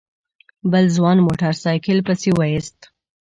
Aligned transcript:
بل 0.71 0.85
ځوان 0.95 1.17
موټر 1.27 1.53
سايکل 1.63 1.97
پسې 2.07 2.29
ويست. 2.39 2.79